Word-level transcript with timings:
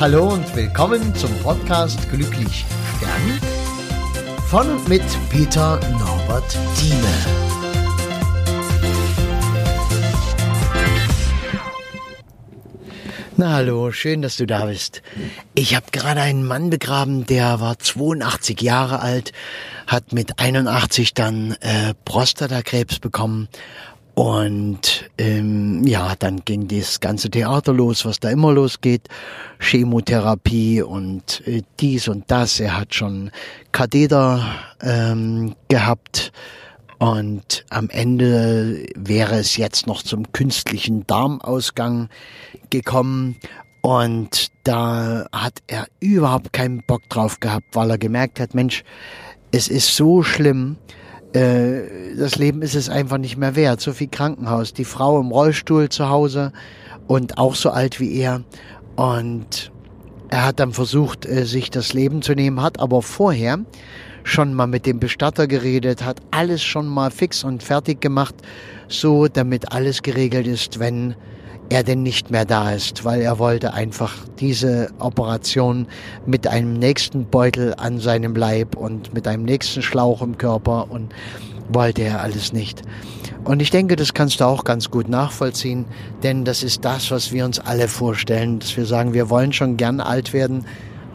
Hallo 0.00 0.28
und 0.28 0.54
willkommen 0.54 1.12
zum 1.16 1.36
Podcast 1.40 2.08
Glücklich 2.08 2.64
Sterben 2.96 3.40
von 4.48 4.70
und 4.70 4.88
mit 4.88 5.02
Peter 5.28 5.80
Norbert 5.90 6.56
Thieme. 6.76 7.48
Na 13.36 13.54
hallo, 13.54 13.90
schön, 13.90 14.22
dass 14.22 14.36
du 14.36 14.46
da 14.46 14.66
bist. 14.66 15.02
Ich 15.56 15.74
habe 15.74 15.86
gerade 15.90 16.20
einen 16.20 16.46
Mann 16.46 16.70
begraben, 16.70 17.26
der 17.26 17.58
war 17.58 17.80
82 17.80 18.60
Jahre 18.60 19.00
alt, 19.00 19.32
hat 19.88 20.12
mit 20.12 20.38
81 20.38 21.14
dann 21.14 21.56
äh, 21.60 21.94
Prostatakrebs 22.04 23.00
bekommen 23.00 23.48
und 24.18 25.08
ähm, 25.16 25.84
ja, 25.86 26.16
dann 26.18 26.40
ging 26.44 26.66
das 26.66 26.98
ganze 26.98 27.30
Theater 27.30 27.72
los, 27.72 28.04
was 28.04 28.18
da 28.18 28.30
immer 28.30 28.52
losgeht. 28.52 29.06
Chemotherapie 29.60 30.82
und 30.82 31.46
äh, 31.46 31.62
dies 31.78 32.08
und 32.08 32.28
das. 32.28 32.58
Er 32.58 32.76
hat 32.76 32.96
schon 32.96 33.30
Katheter 33.70 34.42
ähm, 34.82 35.54
gehabt. 35.68 36.32
Und 36.98 37.64
am 37.70 37.90
Ende 37.90 38.86
wäre 38.96 39.36
es 39.36 39.56
jetzt 39.56 39.86
noch 39.86 40.02
zum 40.02 40.32
künstlichen 40.32 41.06
Darmausgang 41.06 42.08
gekommen. 42.70 43.36
Und 43.82 44.48
da 44.64 45.26
hat 45.30 45.60
er 45.68 45.86
überhaupt 46.00 46.52
keinen 46.52 46.82
Bock 46.88 47.08
drauf 47.08 47.38
gehabt, 47.38 47.66
weil 47.70 47.90
er 47.90 47.98
gemerkt 47.98 48.40
hat, 48.40 48.52
Mensch, 48.52 48.82
es 49.52 49.68
ist 49.68 49.94
so 49.94 50.24
schlimm 50.24 50.76
äh, 51.32 52.14
das 52.16 52.36
Leben 52.36 52.62
ist 52.62 52.74
es 52.74 52.88
einfach 52.88 53.18
nicht 53.18 53.36
mehr 53.36 53.56
wert. 53.56 53.80
So 53.80 53.92
viel 53.92 54.08
Krankenhaus, 54.08 54.72
die 54.72 54.84
Frau 54.84 55.20
im 55.20 55.30
Rollstuhl 55.30 55.88
zu 55.88 56.08
Hause 56.08 56.52
und 57.06 57.38
auch 57.38 57.54
so 57.54 57.70
alt 57.70 58.00
wie 58.00 58.16
er. 58.16 58.42
Und 58.96 59.70
er 60.30 60.44
hat 60.46 60.60
dann 60.60 60.72
versucht, 60.72 61.26
äh, 61.26 61.44
sich 61.44 61.70
das 61.70 61.92
Leben 61.92 62.22
zu 62.22 62.34
nehmen, 62.34 62.62
hat 62.62 62.80
aber 62.80 63.02
vorher 63.02 63.58
schon 64.24 64.52
mal 64.52 64.66
mit 64.66 64.84
dem 64.84 65.00
Bestatter 65.00 65.46
geredet, 65.46 66.04
hat 66.04 66.20
alles 66.30 66.62
schon 66.62 66.86
mal 66.86 67.10
fix 67.10 67.44
und 67.44 67.62
fertig 67.62 68.00
gemacht, 68.00 68.34
so 68.88 69.26
damit 69.26 69.72
alles 69.72 70.02
geregelt 70.02 70.46
ist, 70.46 70.78
wenn 70.78 71.14
er 71.70 71.82
denn 71.82 72.02
nicht 72.02 72.30
mehr 72.30 72.44
da 72.44 72.72
ist, 72.72 73.04
weil 73.04 73.20
er 73.20 73.38
wollte 73.38 73.74
einfach 73.74 74.14
diese 74.38 74.90
Operation 74.98 75.86
mit 76.26 76.46
einem 76.46 76.74
nächsten 76.74 77.26
Beutel 77.26 77.74
an 77.76 77.98
seinem 77.98 78.34
Leib 78.34 78.76
und 78.76 79.12
mit 79.12 79.28
einem 79.28 79.44
nächsten 79.44 79.82
Schlauch 79.82 80.22
im 80.22 80.38
Körper 80.38 80.90
und 80.90 81.14
wollte 81.68 82.02
er 82.02 82.22
alles 82.22 82.52
nicht. 82.52 82.82
Und 83.44 83.60
ich 83.60 83.70
denke, 83.70 83.96
das 83.96 84.14
kannst 84.14 84.40
du 84.40 84.44
auch 84.44 84.64
ganz 84.64 84.90
gut 84.90 85.08
nachvollziehen, 85.08 85.84
denn 86.22 86.44
das 86.44 86.62
ist 86.62 86.84
das, 86.84 87.10
was 87.10 87.32
wir 87.32 87.44
uns 87.44 87.58
alle 87.60 87.88
vorstellen, 87.88 88.58
dass 88.58 88.76
wir 88.76 88.86
sagen, 88.86 89.12
wir 89.12 89.30
wollen 89.30 89.52
schon 89.52 89.76
gern 89.76 90.00
alt 90.00 90.32
werden, 90.32 90.64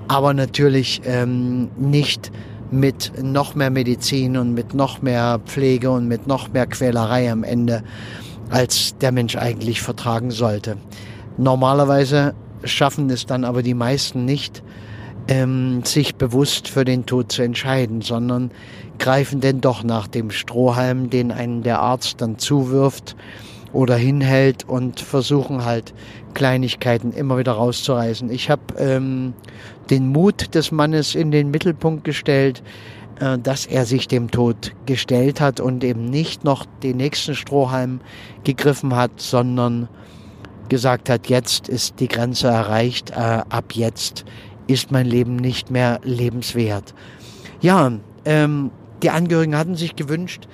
aber 0.08 0.34
natürlich 0.34 1.02
ähm, 1.06 1.70
nicht 1.78 2.32
mit 2.72 3.12
noch 3.22 3.56
mehr 3.56 3.70
Medizin 3.70 4.36
und 4.38 4.54
mit 4.54 4.74
noch 4.74 5.02
mehr 5.02 5.40
Pflege 5.46 5.92
und 5.92 6.08
mit 6.08 6.28
noch 6.28 6.52
mehr 6.52 6.66
Quälerei 6.66 7.32
am 7.32 7.44
Ende 7.44 7.84
als 8.50 8.96
der 9.00 9.12
Mensch 9.12 9.36
eigentlich 9.36 9.82
vertragen 9.82 10.32
sollte. 10.32 10.78
Normalerweise 11.38 12.34
schaffen 12.64 13.10
es 13.10 13.26
dann 13.26 13.44
aber 13.44 13.64
die 13.64 13.74
meisten 13.74 14.26
nicht, 14.26 14.64
ähm, 15.28 15.84
sich 15.86 16.16
bewusst 16.16 16.68
für 16.68 16.86
den 16.86 17.06
Tod 17.06 17.32
zu 17.32 17.42
entscheiden, 17.42 18.02
sondern 18.02 18.52
greifen 19.00 19.42
denn 19.42 19.62
doch 19.62 19.84
nach 19.84 20.08
dem 20.08 20.32
Strohhalm, 20.32 21.10
den 21.10 21.32
einen 21.32 21.64
der 21.64 21.80
Arzt 21.80 22.22
dann 22.22 22.38
zuwirft 22.38 23.16
oder 23.72 23.96
hinhält 23.96 24.68
und 24.68 25.00
versuchen 25.00 25.66
halt 25.66 25.94
Kleinigkeiten 26.34 27.12
immer 27.12 27.38
wieder 27.38 27.54
rauszureißen. 27.54 28.30
Ich 28.30 28.50
habe 28.50 28.62
ähm, 28.78 29.34
den 29.90 30.08
Mut 30.08 30.54
des 30.56 30.72
Mannes 30.72 31.16
in 31.16 31.32
den 31.32 31.52
Mittelpunkt 31.52 32.04
gestellt, 32.04 32.62
dass 33.42 33.66
er 33.66 33.86
sich 33.86 34.08
dem 34.08 34.32
Tod 34.32 34.74
gestellt 34.86 35.40
hat 35.40 35.60
und 35.60 35.84
eben 35.84 36.06
nicht 36.06 36.44
noch 36.44 36.66
den 36.82 36.98
nächsten 36.98 37.36
Strohhalm 37.36 38.02
gegriffen 38.44 38.96
hat, 38.96 39.12
sondern 39.18 39.88
gesagt 40.70 41.10
hat, 41.10 41.28
jetzt 41.28 41.70
ist 41.70 42.00
die 42.00 42.08
Grenze 42.08 42.48
erreicht, 42.48 43.12
äh, 43.12 43.44
ab 43.48 43.74
jetzt 43.74 44.26
ist 44.68 44.92
mein 44.92 45.06
Leben 45.06 45.36
nicht 45.36 45.70
mehr 45.70 46.00
lebenswert. 46.04 46.94
Ja, 47.62 47.92
ähm, 48.26 48.72
die 49.02 49.10
Angehörigen 49.10 49.58
hatten 49.58 49.76
sich 49.76 49.96
gewünscht, 49.96 50.48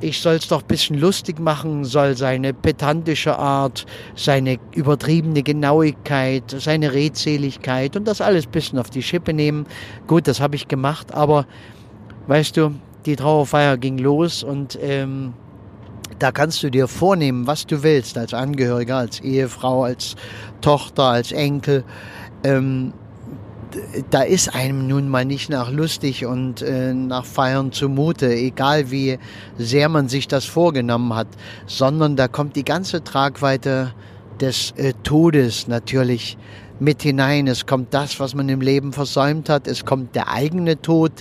ich 0.00 0.20
soll 0.20 0.34
es 0.34 0.46
doch 0.46 0.62
bisschen 0.62 0.96
lustig 0.98 1.40
machen, 1.40 1.84
soll 1.84 2.16
seine 2.16 2.54
pedantische 2.54 3.36
Art, 3.36 3.84
seine 4.14 4.58
übertriebene 4.72 5.42
Genauigkeit, 5.42 6.54
seine 6.56 6.92
Redseligkeit 6.92 7.96
und 7.96 8.06
das 8.06 8.20
alles 8.20 8.46
bisschen 8.46 8.78
auf 8.78 8.90
die 8.90 9.02
Schippe 9.02 9.32
nehmen. 9.32 9.66
Gut, 10.06 10.28
das 10.28 10.40
habe 10.40 10.54
ich 10.54 10.68
gemacht, 10.68 11.12
aber 11.12 11.46
weißt 12.28 12.56
du, 12.56 12.74
die 13.06 13.16
Trauerfeier 13.16 13.76
ging 13.76 13.98
los 13.98 14.44
und 14.44 14.78
ähm, 14.80 15.32
da 16.18 16.30
kannst 16.30 16.62
du 16.62 16.70
dir 16.70 16.86
vornehmen, 16.86 17.46
was 17.46 17.66
du 17.66 17.82
willst, 17.82 18.16
als 18.18 18.34
Angehöriger, 18.34 18.96
als 18.96 19.20
Ehefrau, 19.20 19.84
als 19.84 20.14
Tochter, 20.60 21.04
als 21.04 21.32
Enkel. 21.32 21.84
Ähm, 22.44 22.92
da 24.10 24.22
ist 24.22 24.54
einem 24.54 24.88
nun 24.88 25.08
mal 25.08 25.24
nicht 25.24 25.50
nach 25.50 25.70
lustig 25.70 26.26
und 26.26 26.62
äh, 26.62 26.94
nach 26.94 27.24
Feiern 27.24 27.72
zumute, 27.72 28.32
egal 28.32 28.90
wie 28.90 29.18
sehr 29.58 29.88
man 29.88 30.08
sich 30.08 30.28
das 30.28 30.44
vorgenommen 30.44 31.14
hat, 31.14 31.28
sondern 31.66 32.16
da 32.16 32.28
kommt 32.28 32.56
die 32.56 32.64
ganze 32.64 33.04
Tragweite 33.04 33.92
des 34.40 34.72
äh, 34.76 34.94
Todes 35.02 35.68
natürlich 35.68 36.38
mit 36.80 37.02
hinein. 37.02 37.46
Es 37.46 37.66
kommt 37.66 37.92
das, 37.94 38.20
was 38.20 38.34
man 38.34 38.48
im 38.48 38.60
Leben 38.60 38.92
versäumt 38.92 39.48
hat. 39.48 39.66
Es 39.66 39.84
kommt 39.84 40.14
der 40.14 40.28
eigene 40.28 40.80
Tod, 40.80 41.12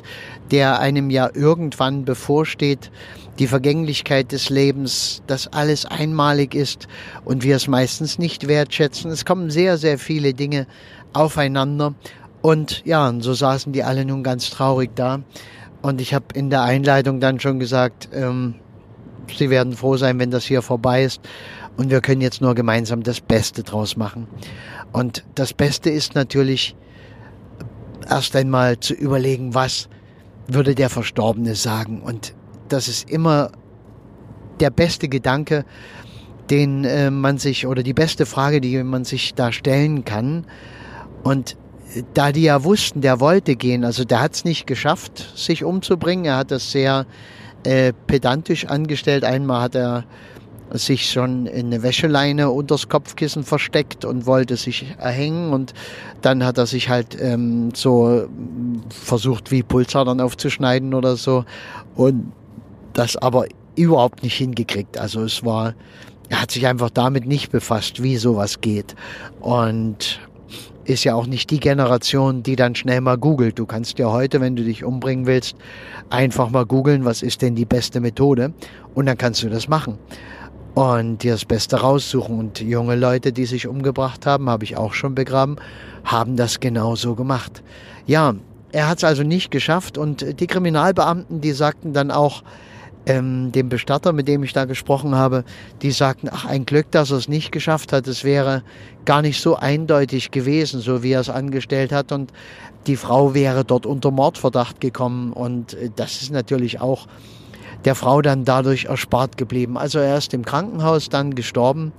der 0.51 0.79
einem 0.79 1.09
ja 1.09 1.29
irgendwann 1.33 2.05
bevorsteht. 2.05 2.91
Die 3.39 3.47
Vergänglichkeit 3.47 4.31
des 4.31 4.49
Lebens, 4.49 5.21
dass 5.27 5.47
alles 5.47 5.85
einmalig 5.85 6.55
ist 6.55 6.87
und 7.23 7.43
wir 7.43 7.55
es 7.55 7.67
meistens 7.67 8.17
nicht 8.17 8.47
wertschätzen. 8.47 9.11
Es 9.11 9.25
kommen 9.25 9.49
sehr, 9.49 9.77
sehr 9.77 9.99
viele 9.99 10.33
Dinge 10.33 10.67
aufeinander. 11.13 11.93
Und 12.41 12.83
ja, 12.85 13.07
und 13.07 13.21
so 13.21 13.33
saßen 13.33 13.73
die 13.73 13.83
alle 13.83 14.05
nun 14.05 14.23
ganz 14.23 14.49
traurig 14.49 14.91
da. 14.95 15.21
Und 15.81 16.01
ich 16.01 16.13
habe 16.13 16.25
in 16.33 16.49
der 16.49 16.63
Einleitung 16.63 17.19
dann 17.19 17.39
schon 17.39 17.59
gesagt, 17.59 18.09
ähm, 18.13 18.55
sie 19.35 19.49
werden 19.49 19.73
froh 19.73 19.97
sein, 19.97 20.19
wenn 20.19 20.31
das 20.31 20.45
hier 20.45 20.61
vorbei 20.61 21.03
ist. 21.03 21.21
Und 21.77 21.91
wir 21.91 22.01
können 22.01 22.21
jetzt 22.21 22.41
nur 22.41 22.55
gemeinsam 22.55 23.03
das 23.03 23.21
Beste 23.21 23.63
draus 23.63 23.97
machen. 23.97 24.27
Und 24.91 25.23
das 25.35 25.53
Beste 25.53 25.89
ist 25.89 26.15
natürlich 26.15 26.75
erst 28.09 28.35
einmal 28.35 28.79
zu 28.79 28.93
überlegen, 28.93 29.53
was 29.53 29.89
würde 30.47 30.75
der 30.75 30.89
Verstorbene 30.89 31.55
sagen. 31.55 32.01
Und 32.01 32.33
das 32.69 32.87
ist 32.87 33.09
immer 33.09 33.51
der 34.59 34.69
beste 34.69 35.07
Gedanke, 35.07 35.65
den 36.49 36.85
äh, 36.85 37.11
man 37.11 37.37
sich 37.37 37.67
oder 37.67 37.83
die 37.83 37.93
beste 37.93 38.25
Frage, 38.25 38.61
die 38.61 38.81
man 38.83 39.03
sich 39.03 39.33
da 39.33 39.51
stellen 39.51 40.05
kann. 40.05 40.45
Und 41.23 41.57
da 42.13 42.31
die 42.31 42.43
ja 42.43 42.63
wussten, 42.63 43.01
der 43.01 43.19
wollte 43.19 43.55
gehen, 43.55 43.83
also 43.83 44.03
der 44.03 44.21
hat 44.21 44.35
es 44.35 44.45
nicht 44.45 44.67
geschafft, 44.67 45.33
sich 45.35 45.63
umzubringen. 45.63 46.25
Er 46.25 46.37
hat 46.37 46.51
das 46.51 46.71
sehr 46.71 47.05
äh, 47.63 47.93
pedantisch 48.07 48.65
angestellt. 48.65 49.23
Einmal 49.23 49.61
hat 49.61 49.75
er 49.75 50.05
sich 50.71 51.09
schon 51.09 51.45
in 51.45 51.67
eine 51.67 51.83
Wäscheleine 51.83 52.49
unters 52.49 52.89
Kopfkissen 52.89 53.43
versteckt 53.43 54.05
und 54.05 54.25
wollte 54.25 54.57
sich 54.57 54.95
erhängen. 54.97 55.53
Und 55.53 55.73
dann 56.21 56.43
hat 56.43 56.57
er 56.57 56.65
sich 56.65 56.89
halt 56.89 57.17
ähm, 57.19 57.71
so 57.73 58.27
versucht 58.89 59.51
wie 59.51 59.63
Pulsadern 59.63 60.19
aufzuschneiden 60.19 60.93
oder 60.93 61.15
so. 61.15 61.45
Und 61.95 62.31
das 62.93 63.15
aber 63.15 63.45
überhaupt 63.75 64.23
nicht 64.23 64.35
hingekriegt. 64.35 64.97
Also 64.97 65.21
es 65.23 65.45
war, 65.45 65.73
er 66.29 66.41
hat 66.41 66.51
sich 66.51 66.67
einfach 66.67 66.89
damit 66.89 67.25
nicht 67.25 67.51
befasst, 67.51 68.03
wie 68.03 68.17
sowas 68.17 68.59
geht. 68.61 68.95
Und 69.39 70.19
ist 70.83 71.03
ja 71.03 71.15
auch 71.15 71.27
nicht 71.27 71.51
die 71.51 71.59
Generation, 71.59 72.43
die 72.43 72.55
dann 72.55 72.73
schnell 72.73 73.01
mal 73.01 73.17
googelt. 73.17 73.59
Du 73.59 73.65
kannst 73.65 73.99
ja 73.99 74.09
heute, 74.09 74.39
wenn 74.39 74.55
du 74.55 74.63
dich 74.63 74.85
umbringen 74.85 75.25
willst, 75.25 75.57
einfach 76.09 76.49
mal 76.49 76.65
googeln, 76.65 77.03
was 77.03 77.21
ist 77.21 77.41
denn 77.41 77.55
die 77.55 77.65
beste 77.65 77.99
Methode? 77.99 78.53
Und 78.95 79.05
dann 79.05 79.17
kannst 79.17 79.43
du 79.43 79.49
das 79.49 79.67
machen 79.67 79.99
und 80.77 81.23
dir 81.23 81.31
das 81.31 81.45
Beste 81.45 81.77
raussuchen. 81.77 82.37
Und 82.37 82.59
junge 82.59 82.95
Leute, 82.95 83.33
die 83.33 83.45
sich 83.45 83.65
umgebracht 83.65 84.27
haben, 84.27 84.47
habe 84.47 84.63
ich 84.63 84.77
auch 84.77 84.93
schon 84.93 85.15
begraben, 85.15 85.55
haben 86.03 86.35
das 86.35 86.59
genauso 86.59 87.15
gemacht. 87.15 87.63
Ja, 88.05 88.35
er 88.71 88.87
hat 88.87 88.99
es 88.99 89.03
also 89.03 89.23
nicht 89.23 89.49
geschafft 89.49 89.97
und 89.97 90.39
die 90.39 90.45
Kriminalbeamten, 90.45 91.41
die 91.41 91.53
sagten 91.53 91.93
dann 91.93 92.11
auch, 92.11 92.43
ähm, 93.07 93.51
dem 93.53 93.69
Bestatter, 93.69 94.13
mit 94.13 94.27
dem 94.27 94.43
ich 94.43 94.53
da 94.53 94.65
gesprochen 94.65 95.15
habe, 95.15 95.45
die 95.81 95.91
sagten, 95.91 96.29
ach, 96.31 96.45
ein 96.45 96.65
Glück, 96.65 96.91
dass 96.91 97.09
er 97.09 97.17
es 97.17 97.27
nicht 97.27 97.51
geschafft 97.51 97.91
hat. 97.91 98.05
Es 98.05 98.23
wäre 98.23 98.61
gar 99.05 99.23
nicht 99.23 99.41
so 99.41 99.55
eindeutig 99.55 100.29
gewesen, 100.29 100.81
so 100.81 101.01
wie 101.01 101.13
er 101.13 101.21
es 101.21 101.29
angestellt 101.29 101.91
hat. 101.91 102.11
Und 102.11 102.31
die 102.85 102.97
Frau 102.97 103.33
wäre 103.33 103.63
dort 103.65 103.87
unter 103.87 104.11
Mordverdacht 104.11 104.79
gekommen. 104.79 105.33
Und 105.33 105.73
äh, 105.73 105.89
das 105.95 106.21
ist 106.21 106.31
natürlich 106.31 106.81
auch 106.81 107.07
der 107.87 107.95
Frau 107.95 108.21
dann 108.21 108.43
dadurch 108.43 108.83
erspart 108.83 109.37
geblieben. 109.37 109.77
Also 109.77 109.99
er 109.99 110.17
ist 110.17 110.33
im 110.33 110.43
Krankenhaus 110.43 111.07
dann 111.07 111.35
gestorben 111.35 111.93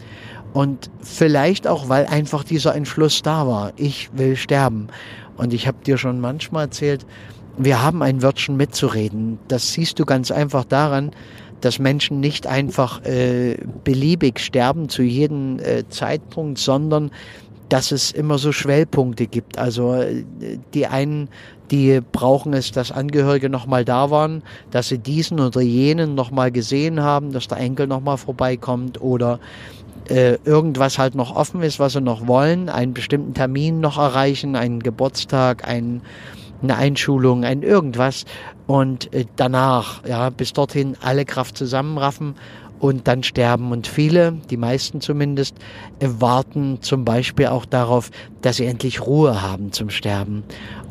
Und 0.52 0.90
vielleicht 1.00 1.66
auch, 1.66 1.88
weil 1.88 2.04
einfach 2.04 2.44
dieser 2.44 2.74
Entschluss 2.74 3.22
da 3.22 3.46
war. 3.46 3.72
Ich 3.76 4.10
will 4.12 4.36
sterben. 4.36 4.88
Und 5.38 5.54
ich 5.54 5.66
habe 5.66 5.78
dir 5.86 5.96
schon 5.96 6.20
manchmal 6.20 6.64
erzählt, 6.64 7.06
wir 7.56 7.82
haben 7.82 8.02
ein 8.02 8.20
Wörtchen 8.22 8.58
mitzureden. 8.58 9.38
Das 9.48 9.72
siehst 9.72 9.98
du 9.98 10.04
ganz 10.04 10.30
einfach 10.30 10.64
daran, 10.64 11.10
dass 11.62 11.78
Menschen 11.78 12.20
nicht 12.20 12.46
einfach 12.46 13.02
äh, 13.06 13.56
beliebig 13.82 14.40
sterben 14.40 14.90
zu 14.90 15.02
jedem 15.02 15.58
äh, 15.58 15.88
Zeitpunkt, 15.88 16.58
sondern 16.58 17.10
dass 17.68 17.92
es 17.92 18.12
immer 18.12 18.38
so 18.38 18.52
Schwellpunkte 18.52 19.26
gibt. 19.26 19.58
Also 19.58 19.94
äh, 19.94 20.24
die 20.74 20.86
einen, 20.86 21.28
die 21.70 22.00
brauchen 22.00 22.54
es, 22.54 22.72
dass 22.72 22.92
Angehörige 22.92 23.50
nochmal 23.50 23.84
da 23.84 24.10
waren, 24.10 24.42
dass 24.70 24.88
sie 24.88 24.98
diesen 24.98 25.40
oder 25.40 25.60
jenen 25.60 26.14
nochmal 26.14 26.50
gesehen 26.50 27.02
haben, 27.02 27.32
dass 27.32 27.48
der 27.48 27.58
Enkel 27.58 27.86
nochmal 27.86 28.16
vorbeikommt 28.16 29.00
oder 29.00 29.38
äh, 30.08 30.38
irgendwas 30.44 30.98
halt 30.98 31.14
noch 31.14 31.34
offen 31.36 31.62
ist, 31.62 31.78
was 31.78 31.92
sie 31.92 32.00
noch 32.00 32.26
wollen, 32.26 32.68
einen 32.68 32.94
bestimmten 32.94 33.34
Termin 33.34 33.80
noch 33.80 33.98
erreichen, 33.98 34.56
einen 34.56 34.80
Geburtstag, 34.80 35.68
ein, 35.68 36.00
eine 36.62 36.76
Einschulung, 36.76 37.44
ein 37.44 37.62
irgendwas 37.62 38.24
und 38.66 39.12
äh, 39.12 39.26
danach, 39.36 40.06
ja, 40.06 40.30
bis 40.30 40.54
dorthin 40.54 40.96
alle 41.02 41.26
Kraft 41.26 41.58
zusammenraffen 41.58 42.36
und 42.80 43.08
dann 43.08 43.22
sterben. 43.22 43.72
Und 43.72 43.86
viele, 43.86 44.32
die 44.50 44.56
meisten 44.56 45.00
zumindest, 45.00 45.56
warten 46.00 46.78
zum 46.80 47.04
Beispiel 47.04 47.46
auch 47.46 47.64
darauf, 47.64 48.10
dass 48.42 48.56
sie 48.56 48.66
endlich 48.66 49.00
Ruhe 49.06 49.42
haben 49.42 49.72
zum 49.72 49.90
Sterben. 49.90 50.44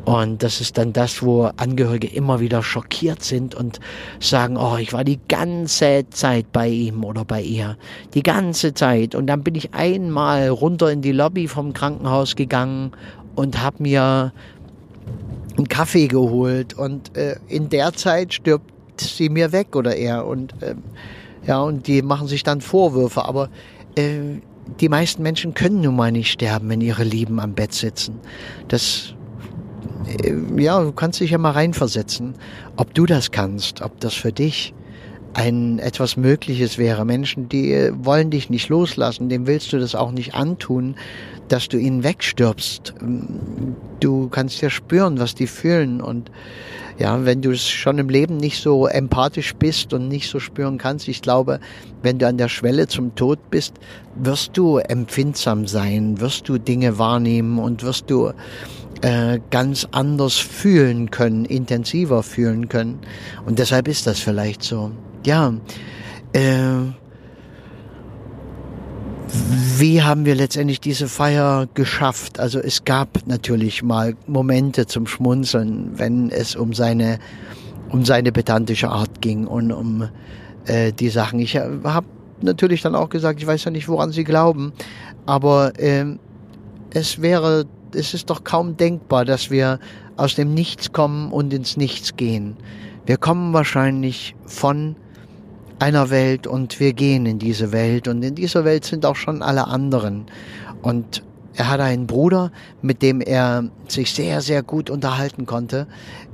Und 0.04 0.42
das 0.42 0.60
ist 0.60 0.78
dann 0.78 0.94
das, 0.94 1.22
wo 1.22 1.50
Angehörige 1.56 2.06
immer 2.06 2.40
wieder 2.40 2.62
schockiert 2.62 3.22
sind 3.22 3.54
und 3.54 3.78
sagen, 4.20 4.56
oh, 4.56 4.76
ich 4.78 4.92
war 4.92 5.04
die 5.04 5.20
ganze 5.28 6.06
Zeit 6.10 6.50
bei 6.52 6.68
ihm 6.68 7.04
oder 7.04 7.24
bei 7.24 7.42
ihr. 7.42 7.76
Die 8.14 8.22
ganze 8.22 8.72
Zeit. 8.72 9.14
Und 9.14 9.26
dann 9.26 9.42
bin 9.42 9.54
ich 9.54 9.74
einmal 9.74 10.48
runter 10.48 10.90
in 10.90 11.02
die 11.02 11.12
Lobby 11.12 11.46
vom 11.46 11.74
Krankenhaus 11.74 12.36
gegangen 12.36 12.92
und 13.34 13.62
habe 13.62 13.82
mir 13.82 14.32
einen 15.58 15.68
Kaffee 15.68 16.08
geholt. 16.08 16.72
Und 16.72 17.14
äh, 17.16 17.36
in 17.48 17.68
der 17.68 17.92
Zeit 17.92 18.32
stirbt 18.32 18.72
sie 18.98 19.28
mir 19.28 19.52
weg 19.52 19.76
oder 19.76 19.94
er. 19.94 20.26
Und 20.26 20.54
äh, 20.62 20.74
ja, 21.48 21.62
und 21.62 21.86
die 21.86 22.02
machen 22.02 22.28
sich 22.28 22.42
dann 22.42 22.60
Vorwürfe. 22.60 23.24
Aber 23.24 23.48
äh, 23.96 24.20
die 24.80 24.88
meisten 24.90 25.22
Menschen 25.22 25.54
können 25.54 25.80
nun 25.80 25.96
mal 25.96 26.12
nicht 26.12 26.30
sterben, 26.30 26.68
wenn 26.68 26.82
ihre 26.82 27.04
Lieben 27.04 27.40
am 27.40 27.54
Bett 27.54 27.72
sitzen. 27.72 28.20
Das, 28.68 29.14
äh, 30.22 30.34
ja, 30.62 30.80
du 30.82 30.92
kannst 30.92 31.20
dich 31.20 31.30
ja 31.30 31.38
mal 31.38 31.52
reinversetzen, 31.52 32.34
ob 32.76 32.92
du 32.92 33.06
das 33.06 33.30
kannst, 33.30 33.80
ob 33.80 33.98
das 34.00 34.12
für 34.12 34.30
dich 34.30 34.74
ein 35.38 35.78
etwas 35.78 36.16
Mögliches 36.16 36.78
wäre. 36.78 37.04
Menschen, 37.04 37.48
die 37.48 37.92
wollen 37.96 38.30
dich 38.30 38.50
nicht 38.50 38.68
loslassen, 38.68 39.28
dem 39.28 39.46
willst 39.46 39.72
du 39.72 39.78
das 39.78 39.94
auch 39.94 40.10
nicht 40.10 40.34
antun, 40.34 40.96
dass 41.46 41.68
du 41.68 41.78
ihnen 41.78 42.02
wegstirbst. 42.02 42.94
Du 44.00 44.28
kannst 44.30 44.60
ja 44.60 44.68
spüren, 44.68 45.20
was 45.20 45.36
die 45.36 45.46
fühlen 45.46 46.00
und 46.00 46.32
ja, 46.98 47.24
wenn 47.24 47.40
du 47.40 47.52
es 47.52 47.68
schon 47.68 47.98
im 47.98 48.08
Leben 48.08 48.38
nicht 48.38 48.60
so 48.60 48.88
empathisch 48.88 49.54
bist 49.54 49.92
und 49.92 50.08
nicht 50.08 50.28
so 50.28 50.40
spüren 50.40 50.76
kannst, 50.76 51.06
ich 51.06 51.22
glaube, 51.22 51.60
wenn 52.02 52.18
du 52.18 52.26
an 52.26 52.36
der 52.36 52.48
Schwelle 52.48 52.88
zum 52.88 53.14
Tod 53.14 53.38
bist, 53.48 53.74
wirst 54.16 54.56
du 54.56 54.78
empfindsam 54.78 55.68
sein, 55.68 56.20
wirst 56.20 56.48
du 56.48 56.58
Dinge 56.58 56.98
wahrnehmen 56.98 57.60
und 57.60 57.84
wirst 57.84 58.10
du 58.10 58.32
äh, 59.02 59.38
ganz 59.50 59.86
anders 59.92 60.34
fühlen 60.34 61.12
können, 61.12 61.44
intensiver 61.44 62.24
fühlen 62.24 62.68
können. 62.68 62.98
Und 63.46 63.60
deshalb 63.60 63.86
ist 63.86 64.08
das 64.08 64.18
vielleicht 64.18 64.64
so. 64.64 64.90
Ja, 65.24 65.52
äh, 66.32 66.92
wie 69.76 70.02
haben 70.02 70.24
wir 70.24 70.34
letztendlich 70.34 70.80
diese 70.80 71.08
Feier 71.08 71.68
geschafft? 71.74 72.40
Also 72.40 72.58
es 72.60 72.84
gab 72.84 73.26
natürlich 73.26 73.82
mal 73.82 74.14
Momente 74.26 74.86
zum 74.86 75.06
Schmunzeln, 75.06 75.98
wenn 75.98 76.30
es 76.30 76.56
um 76.56 76.72
seine 76.72 77.18
um 77.90 78.04
seine 78.04 78.32
pedantische 78.32 78.88
Art 78.90 79.20
ging 79.20 79.46
und 79.46 79.72
um 79.72 80.08
äh, 80.66 80.92
die 80.92 81.08
Sachen. 81.08 81.38
Ich 81.38 81.54
äh, 81.54 81.68
habe 81.84 82.06
natürlich 82.40 82.82
dann 82.82 82.94
auch 82.94 83.08
gesagt, 83.08 83.40
ich 83.40 83.46
weiß 83.46 83.64
ja 83.64 83.70
nicht, 83.70 83.88
woran 83.88 84.12
Sie 84.12 84.24
glauben, 84.24 84.72
aber 85.26 85.78
äh, 85.78 86.04
es 86.90 87.20
wäre, 87.20 87.64
es 87.94 88.14
ist 88.14 88.30
doch 88.30 88.44
kaum 88.44 88.76
denkbar, 88.76 89.24
dass 89.24 89.50
wir 89.50 89.78
aus 90.16 90.34
dem 90.34 90.54
Nichts 90.54 90.92
kommen 90.92 91.32
und 91.32 91.52
ins 91.52 91.76
Nichts 91.76 92.16
gehen. 92.16 92.56
Wir 93.06 93.16
kommen 93.16 93.52
wahrscheinlich 93.52 94.34
von 94.44 94.96
einer 95.78 96.10
Welt 96.10 96.46
und 96.46 96.80
wir 96.80 96.92
gehen 96.92 97.26
in 97.26 97.38
diese 97.38 97.72
Welt 97.72 98.08
und 98.08 98.22
in 98.22 98.34
dieser 98.34 98.64
Welt 98.64 98.84
sind 98.84 99.06
auch 99.06 99.16
schon 99.16 99.42
alle 99.42 99.66
anderen. 99.66 100.26
Und 100.82 101.22
er 101.54 101.68
hatte 101.68 101.82
einen 101.82 102.06
Bruder, 102.06 102.52
mit 102.82 103.02
dem 103.02 103.20
er 103.20 103.64
sich 103.88 104.12
sehr, 104.12 104.40
sehr 104.42 104.62
gut 104.62 104.90
unterhalten 104.90 105.44
konnte 105.44 105.88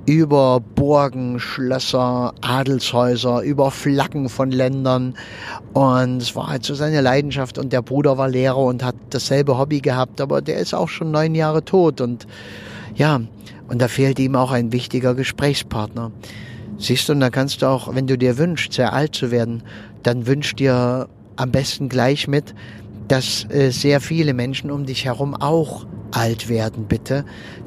über 0.07 0.61
Burgen, 0.61 1.41
Schlösser, 1.41 2.35
Adelshäuser, 2.43 3.41
über 3.41 3.71
Flaggen 3.71 4.29
von 4.29 4.51
Ländern. 4.51 5.15
Und 5.73 6.21
es 6.21 6.37
war 6.37 6.49
halt 6.49 6.65
so 6.65 6.75
seine 6.75 7.01
Leidenschaft. 7.01 7.57
Und 7.57 7.73
der 7.73 7.81
Bruder 7.83 8.19
war 8.19 8.29
Lehrer 8.29 8.59
und 8.59 8.85
hat 8.85 8.97
dasselbe 9.11 9.57
Hobby 9.57 9.81
gehabt, 9.81 10.21
aber 10.21 10.43
der 10.43 10.59
ist 10.59 10.75
auch 10.75 10.89
schon 10.89 11.11
neun 11.11 11.35
Jahre 11.35 11.65
tot. 11.65 12.01
Und 12.03 12.27
ja, 12.95 13.21
und 13.69 13.81
da 13.81 13.89
fehlt 13.89 14.19
ihm 14.19 14.37
auch 14.37 14.51
ein 14.51 14.73
wichtiger 14.73 15.15
Gesprächspartner. 15.15 16.13
Siehst 16.79 17.09
du, 17.09 17.13
und 17.13 17.21
da 17.21 17.31
kannst 17.31 17.63
du 17.63 17.67
auch, 17.67 17.95
wenn 17.95 18.07
du 18.07 18.19
dir 18.19 18.39
wünschst, 18.39 18.73
sehr 18.73 18.93
alt 18.93 19.15
zu 19.15 19.31
werden, 19.31 19.63
dann 20.03 20.27
wünsch 20.27 20.55
dir 20.55 21.09
am 21.37 21.51
besten 21.51 21.89
gleich 21.89 22.29
mit, 22.29 22.55
dass 23.09 23.47
äh, 23.51 23.71
sehr 23.71 24.01
viele 24.01 24.35
Menschen 24.35 24.71
um 24.71 24.87
dich 24.87 25.05
herum 25.05 25.35
auch 25.35 25.87
alt 26.11 26.49
werden, 26.49 26.87
bitte. 26.87 27.25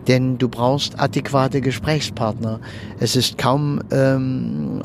Denn 0.08 0.38
du 0.38 0.50
brauchst 0.50 1.00
adäquate 1.00 1.62
Gesprächspartner. 1.62 2.60
Es 3.00 3.16
ist 3.16 3.38
kaum 3.38 3.82
ähm, 3.92 4.82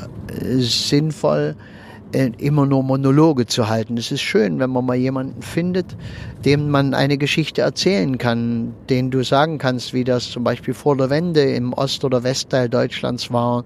sinnvoll, 0.58 1.56
äh, 1.58 1.81
immer 2.12 2.66
nur 2.66 2.82
Monologe 2.82 3.46
zu 3.46 3.68
halten. 3.68 3.96
Es 3.96 4.12
ist 4.12 4.20
schön, 4.20 4.58
wenn 4.58 4.70
man 4.70 4.84
mal 4.84 4.96
jemanden 4.96 5.42
findet, 5.42 5.96
dem 6.44 6.70
man 6.70 6.94
eine 6.94 7.18
Geschichte 7.18 7.62
erzählen 7.62 8.18
kann, 8.18 8.74
den 8.90 9.10
du 9.10 9.22
sagen 9.22 9.58
kannst, 9.58 9.94
wie 9.94 10.04
das 10.04 10.30
zum 10.30 10.44
Beispiel 10.44 10.74
vor 10.74 10.96
der 10.96 11.10
Wende 11.10 11.42
im 11.42 11.72
Ost- 11.72 12.04
oder 12.04 12.22
Westteil 12.22 12.68
Deutschlands 12.68 13.32
war 13.32 13.64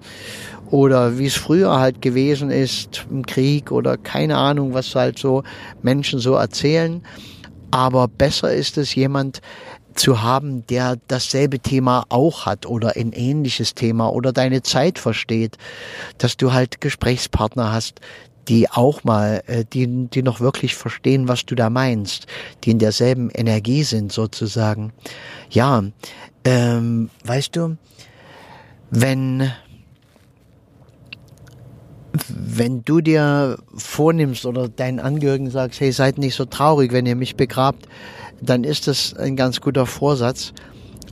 oder 0.71 1.17
wie 1.17 1.27
es 1.27 1.35
früher 1.35 1.79
halt 1.79 2.01
gewesen 2.01 2.49
ist 2.49 3.05
im 3.09 3.25
Krieg 3.25 3.71
oder 3.71 3.97
keine 3.97 4.37
Ahnung, 4.37 4.73
was 4.73 4.95
halt 4.95 5.17
so 5.19 5.43
Menschen 5.81 6.19
so 6.19 6.33
erzählen. 6.33 7.01
Aber 7.71 8.07
besser 8.07 8.53
ist 8.53 8.77
es 8.77 8.95
jemand, 8.95 9.41
zu 9.97 10.21
haben, 10.21 10.65
der 10.67 10.97
dasselbe 11.07 11.59
Thema 11.59 12.05
auch 12.09 12.45
hat 12.45 12.65
oder 12.65 12.95
ein 12.95 13.11
ähnliches 13.11 13.73
Thema 13.73 14.13
oder 14.13 14.31
deine 14.31 14.61
Zeit 14.61 14.99
versteht, 14.99 15.57
dass 16.19 16.37
du 16.37 16.53
halt 16.53 16.81
Gesprächspartner 16.81 17.71
hast, 17.71 17.99
die 18.47 18.69
auch 18.69 19.03
mal, 19.03 19.43
äh, 19.47 19.65
die, 19.65 20.07
die 20.07 20.23
noch 20.23 20.39
wirklich 20.39 20.75
verstehen, 20.75 21.27
was 21.27 21.45
du 21.45 21.55
da 21.55 21.69
meinst, 21.69 22.27
die 22.63 22.71
in 22.71 22.79
derselben 22.79 23.29
Energie 23.29 23.83
sind 23.83 24.11
sozusagen. 24.11 24.93
Ja, 25.49 25.83
ähm, 26.43 27.09
weißt 27.25 27.55
du, 27.55 27.77
wenn 28.89 29.51
wenn 32.29 32.83
du 32.83 33.01
dir 33.01 33.57
vornimmst 33.75 34.45
oder 34.45 34.69
deinen 34.69 34.99
Angehörigen 34.99 35.51
sagst, 35.51 35.79
hey, 35.79 35.91
seid 35.91 36.17
nicht 36.17 36.35
so 36.35 36.45
traurig, 36.45 36.91
wenn 36.91 37.05
ihr 37.05 37.15
mich 37.15 37.35
begrabt, 37.35 37.87
dann 38.41 38.63
ist 38.63 38.87
das 38.87 39.13
ein 39.13 39.35
ganz 39.35 39.61
guter 39.61 39.85
Vorsatz. 39.85 40.53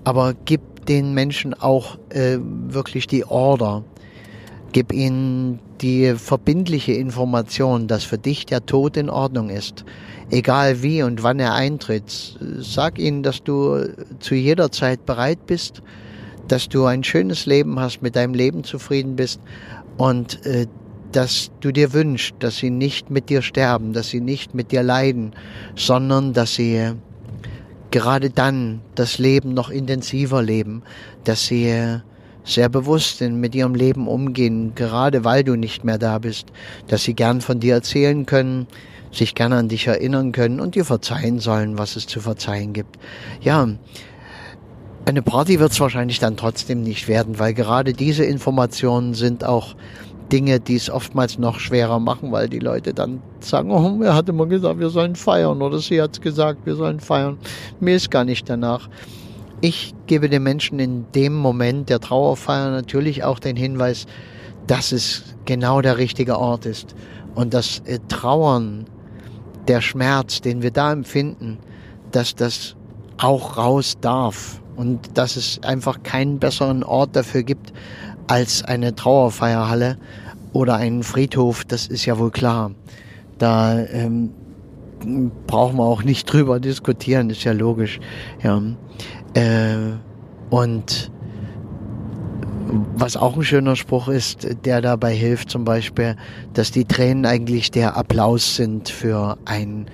Aber 0.03 0.33
gib 0.45 0.85
den 0.85 1.13
Menschen 1.13 1.53
auch 1.53 1.97
äh, 2.09 2.37
wirklich 2.39 3.07
die 3.07 3.25
Order. 3.25 3.83
Gib 4.75 4.91
ihnen 4.91 5.59
die 5.79 6.15
verbindliche 6.17 6.91
Information, 6.91 7.87
dass 7.87 8.03
für 8.03 8.17
dich 8.17 8.45
der 8.45 8.65
Tod 8.65 8.97
in 8.97 9.09
Ordnung 9.09 9.49
ist. 9.49 9.85
Egal 10.31 10.83
wie 10.83 11.01
und 11.01 11.23
wann 11.23 11.39
er 11.39 11.53
eintritt. 11.53 12.37
Sag 12.59 12.99
ihnen, 12.99 13.23
dass 13.23 13.41
du 13.41 13.87
zu 14.19 14.35
jeder 14.35 14.73
Zeit 14.73 15.05
bereit 15.05 15.45
bist, 15.47 15.81
dass 16.49 16.67
du 16.67 16.83
ein 16.83 17.05
schönes 17.05 17.45
Leben 17.45 17.79
hast, 17.79 18.01
mit 18.01 18.17
deinem 18.17 18.33
Leben 18.33 18.65
zufrieden 18.65 19.15
bist 19.15 19.39
und 19.95 20.45
äh, 20.45 20.67
dass 21.13 21.51
du 21.61 21.71
dir 21.71 21.93
wünschst, 21.93 22.35
dass 22.39 22.57
sie 22.57 22.69
nicht 22.69 23.09
mit 23.09 23.29
dir 23.29 23.41
sterben, 23.41 23.93
dass 23.93 24.09
sie 24.09 24.19
nicht 24.19 24.55
mit 24.55 24.73
dir 24.73 24.83
leiden, 24.83 25.31
sondern 25.77 26.33
dass 26.33 26.55
sie 26.55 26.91
gerade 27.91 28.29
dann 28.29 28.81
das 28.95 29.19
Leben 29.19 29.53
noch 29.53 29.69
intensiver 29.69 30.43
leben, 30.43 30.83
dass 31.23 31.45
sie 31.45 32.01
sehr 32.45 32.69
bewusst 32.69 33.21
mit 33.21 33.55
ihrem 33.55 33.75
Leben 33.75 34.07
umgehen, 34.07 34.73
gerade 34.75 35.23
weil 35.23 35.43
du 35.43 35.55
nicht 35.55 35.83
mehr 35.83 35.97
da 35.97 36.19
bist, 36.19 36.47
dass 36.87 37.03
sie 37.03 37.15
gern 37.15 37.41
von 37.41 37.59
dir 37.59 37.73
erzählen 37.73 38.25
können, 38.25 38.67
sich 39.11 39.35
gern 39.35 39.53
an 39.53 39.67
dich 39.67 39.87
erinnern 39.87 40.31
können 40.31 40.59
und 40.59 40.75
dir 40.75 40.85
verzeihen 40.85 41.39
sollen, 41.39 41.77
was 41.77 41.95
es 41.95 42.05
zu 42.05 42.19
verzeihen 42.19 42.73
gibt. 42.73 42.97
Ja, 43.41 43.67
eine 45.05 45.21
Party 45.21 45.59
wird 45.59 45.71
es 45.71 45.79
wahrscheinlich 45.79 46.19
dann 46.19 46.37
trotzdem 46.37 46.81
nicht 46.81 47.07
werden, 47.07 47.39
weil 47.39 47.53
gerade 47.53 47.93
diese 47.93 48.25
Informationen 48.25 49.13
sind 49.13 49.43
auch 49.43 49.75
Dinge, 50.31 50.59
die 50.59 50.75
es 50.75 50.89
oftmals 50.89 51.37
noch 51.37 51.59
schwerer 51.59 51.99
machen, 51.99 52.31
weil 52.31 52.49
die 52.49 52.59
Leute 52.59 52.93
dann 52.93 53.21
sagen, 53.39 53.71
oh, 53.71 54.01
er 54.01 54.15
hat 54.15 54.27
immer 54.27 54.47
gesagt, 54.47 54.79
wir 54.79 54.89
sollen 54.89 55.15
feiern 55.15 55.61
oder 55.61 55.79
sie 55.79 56.01
hat 56.01 56.21
gesagt, 56.21 56.65
wir 56.65 56.75
sollen 56.75 56.99
feiern. 56.99 57.37
Mir 57.79 57.95
ist 57.95 58.09
gar 58.09 58.25
nicht 58.25 58.49
danach. 58.49 58.89
Ich 59.61 59.93
gebe 60.07 60.29
den 60.29 60.43
Menschen 60.43 60.79
in 60.79 61.05
dem 61.13 61.35
Moment 61.35 61.89
der 61.89 61.99
Trauerfeier 61.99 62.71
natürlich 62.71 63.23
auch 63.23 63.39
den 63.39 63.55
Hinweis, 63.55 64.05
dass 64.67 64.91
es 64.91 65.35
genau 65.45 65.81
der 65.81 65.97
richtige 65.97 66.37
Ort 66.37 66.65
ist 66.65 66.95
und 67.35 67.53
das 67.53 67.81
äh, 67.85 67.99
Trauern, 68.07 68.85
der 69.67 69.81
Schmerz, 69.81 70.41
den 70.41 70.61
wir 70.61 70.71
da 70.71 70.91
empfinden, 70.91 71.57
dass 72.11 72.35
das 72.35 72.75
auch 73.17 73.57
raus 73.57 73.95
darf 73.99 74.61
und 74.75 75.17
dass 75.17 75.35
es 75.35 75.59
einfach 75.63 76.03
keinen 76.03 76.39
besseren 76.39 76.83
Ort 76.83 77.15
dafür 77.15 77.43
gibt 77.43 77.73
als 78.27 78.63
eine 78.63 78.95
Trauerfeierhalle 78.95 79.97
oder 80.53 80.75
einen 80.75 81.03
Friedhof, 81.03 81.65
das 81.65 81.87
ist 81.87 82.05
ja 82.05 82.17
wohl 82.19 82.31
klar. 82.31 82.71
Da 83.37 83.79
ähm, 83.79 84.31
brauchen 85.47 85.77
wir 85.77 85.83
auch 85.83 86.03
nicht 86.03 86.31
drüber 86.31 86.59
diskutieren, 86.59 87.29
ist 87.29 87.43
ja 87.43 87.51
logisch. 87.51 87.99
Ja. 88.43 88.61
Äh, 89.35 89.77
und 90.49 91.11
was 92.95 93.15
auch 93.15 93.35
ein 93.35 93.43
schöner 93.43 93.75
Spruch 93.75 94.07
ist, 94.07 94.47
der 94.65 94.81
dabei 94.81 95.13
hilft, 95.13 95.49
zum 95.49 95.65
Beispiel, 95.65 96.15
dass 96.53 96.71
die 96.71 96.85
Tränen 96.85 97.25
eigentlich 97.25 97.69
der 97.69 97.95
Applaus 97.95 98.55
sind 98.55 98.89
für 98.89 99.37
ein 99.45 99.85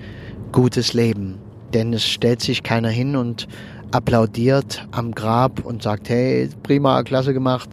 gutes 0.52 0.94
Leben. 0.94 1.38
Denn 1.74 1.94
es 1.94 2.06
stellt 2.06 2.42
sich 2.42 2.64
keiner 2.64 2.90
hin 2.90 3.16
und 3.16 3.48
applaudiert 3.92 4.88
am 4.92 5.12
Grab 5.14 5.66
und 5.66 5.84
sagt, 5.84 6.10
hey, 6.10 6.50
prima, 6.64 7.04
klasse 7.04 7.34
gemacht, 7.34 7.70